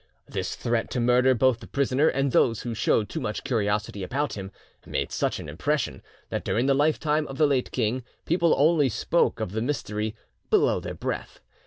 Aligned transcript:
This 0.27 0.55
threat 0.55 0.89
to 0.89 0.99
murder 0.99 1.35
both 1.35 1.59
the 1.59 1.67
prisoner 1.67 2.07
and 2.07 2.31
those 2.31 2.63
who 2.63 2.73
showed 2.73 3.07
too 3.07 3.19
much 3.21 3.43
curiosity 3.43 4.01
about 4.01 4.33
him 4.33 4.49
made 4.83 5.11
such 5.11 5.39
an 5.39 5.47
impression, 5.47 6.01
that 6.29 6.43
during 6.43 6.65
the 6.65 6.73
lifetime 6.73 7.27
of 7.27 7.37
the 7.37 7.45
late 7.45 7.71
king 7.71 8.03
people 8.25 8.55
only 8.57 8.89
spoke 8.89 9.39
of 9.39 9.51
the 9.51 9.61
mystery 9.61 10.15
below 10.49 10.79
their 10.79 10.95
breath. 10.95 11.39